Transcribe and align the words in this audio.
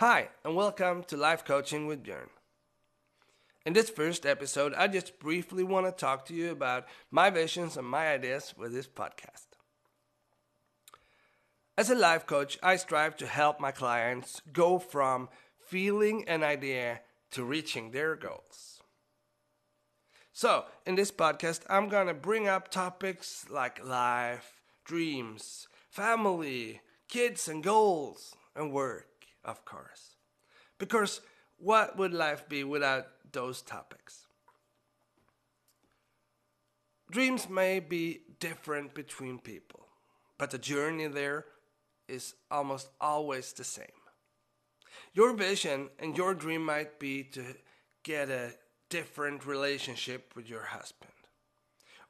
Hi, 0.00 0.30
and 0.46 0.56
welcome 0.56 1.04
to 1.08 1.16
Life 1.18 1.44
Coaching 1.44 1.86
with 1.86 2.02
Björn. 2.02 2.30
In 3.66 3.74
this 3.74 3.90
first 3.90 4.24
episode, 4.24 4.72
I 4.72 4.86
just 4.88 5.18
briefly 5.18 5.62
want 5.62 5.84
to 5.84 5.92
talk 5.92 6.24
to 6.24 6.34
you 6.34 6.52
about 6.52 6.86
my 7.10 7.28
visions 7.28 7.76
and 7.76 7.86
my 7.86 8.08
ideas 8.08 8.54
with 8.56 8.72
this 8.72 8.88
podcast. 8.88 9.58
As 11.76 11.90
a 11.90 11.94
life 11.94 12.26
coach, 12.26 12.58
I 12.62 12.76
strive 12.76 13.14
to 13.18 13.26
help 13.26 13.60
my 13.60 13.72
clients 13.72 14.40
go 14.54 14.78
from 14.78 15.28
feeling 15.66 16.26
an 16.26 16.42
idea 16.42 17.00
to 17.32 17.44
reaching 17.44 17.90
their 17.90 18.16
goals. 18.16 18.80
So, 20.32 20.64
in 20.86 20.94
this 20.94 21.12
podcast, 21.12 21.60
I'm 21.68 21.90
going 21.90 22.06
to 22.06 22.14
bring 22.14 22.48
up 22.48 22.70
topics 22.70 23.44
like 23.50 23.86
life, 23.86 24.62
dreams, 24.82 25.68
family, 25.90 26.80
kids 27.06 27.48
and 27.48 27.62
goals, 27.62 28.34
and 28.56 28.72
work 28.72 29.09
of 29.44 29.64
course. 29.64 30.16
Because 30.78 31.20
what 31.58 31.96
would 31.98 32.12
life 32.12 32.48
be 32.48 32.64
without 32.64 33.06
those 33.32 33.62
topics? 33.62 34.26
Dreams 37.10 37.48
may 37.48 37.80
be 37.80 38.20
different 38.38 38.94
between 38.94 39.38
people, 39.38 39.86
but 40.38 40.50
the 40.50 40.58
journey 40.58 41.08
there 41.08 41.44
is 42.08 42.34
almost 42.50 42.88
always 43.00 43.52
the 43.52 43.64
same. 43.64 43.86
Your 45.12 45.34
vision 45.34 45.88
and 45.98 46.16
your 46.16 46.34
dream 46.34 46.64
might 46.64 46.98
be 46.98 47.24
to 47.24 47.42
get 48.04 48.30
a 48.30 48.52
different 48.88 49.44
relationship 49.44 50.32
with 50.36 50.48
your 50.48 50.62
husband. 50.62 51.12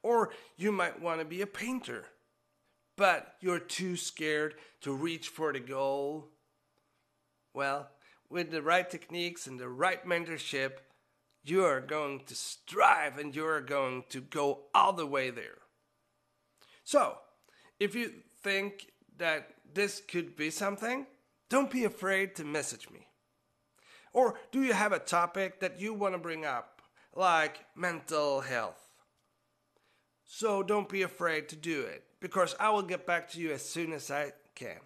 Or 0.02 0.30
you 0.56 0.70
might 0.72 1.00
want 1.00 1.20
to 1.20 1.24
be 1.24 1.42
a 1.42 1.46
painter, 1.46 2.04
but 2.96 3.36
you're 3.40 3.58
too 3.58 3.96
scared 3.96 4.54
to 4.82 4.92
reach 4.92 5.28
for 5.28 5.52
the 5.52 5.60
goal 5.60 6.28
well, 7.54 7.90
with 8.28 8.50
the 8.50 8.62
right 8.62 8.88
techniques 8.88 9.46
and 9.46 9.58
the 9.58 9.68
right 9.68 10.04
mentorship, 10.06 10.78
you 11.42 11.64
are 11.64 11.80
going 11.80 12.20
to 12.26 12.34
strive 12.34 13.18
and 13.18 13.34
you 13.34 13.46
are 13.46 13.60
going 13.60 14.04
to 14.10 14.20
go 14.20 14.66
all 14.74 14.92
the 14.92 15.06
way 15.06 15.30
there. 15.30 15.58
So, 16.84 17.18
if 17.78 17.94
you 17.94 18.12
think 18.42 18.92
that 19.18 19.48
this 19.72 20.00
could 20.06 20.36
be 20.36 20.50
something, 20.50 21.06
don't 21.48 21.70
be 21.70 21.84
afraid 21.84 22.36
to 22.36 22.44
message 22.44 22.90
me. 22.90 23.06
Or 24.12 24.38
do 24.50 24.62
you 24.62 24.72
have 24.72 24.92
a 24.92 24.98
topic 24.98 25.60
that 25.60 25.80
you 25.80 25.94
want 25.94 26.14
to 26.14 26.18
bring 26.18 26.44
up, 26.44 26.82
like 27.14 27.64
mental 27.76 28.40
health? 28.40 28.80
So 30.24 30.62
don't 30.62 30.88
be 30.88 31.02
afraid 31.02 31.48
to 31.48 31.56
do 31.56 31.82
it, 31.82 32.04
because 32.20 32.54
I 32.60 32.70
will 32.70 32.82
get 32.82 33.06
back 33.06 33.30
to 33.30 33.40
you 33.40 33.52
as 33.52 33.68
soon 33.68 33.92
as 33.92 34.10
I 34.10 34.32
can. 34.54 34.78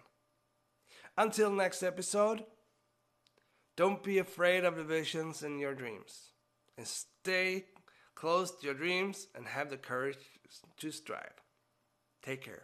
Until 1.17 1.51
next 1.51 1.83
episode, 1.83 2.43
don't 3.75 4.03
be 4.03 4.19
afraid 4.19 4.63
of 4.63 4.75
the 4.75 4.83
visions 4.83 5.43
in 5.43 5.59
your 5.59 5.73
dreams. 5.73 6.31
And 6.77 6.87
stay 6.87 7.65
close 8.15 8.51
to 8.51 8.65
your 8.65 8.75
dreams 8.75 9.27
and 9.35 9.45
have 9.45 9.69
the 9.69 9.77
courage 9.77 10.17
to 10.77 10.91
strive. 10.91 11.33
Take 12.23 12.43
care. 12.43 12.63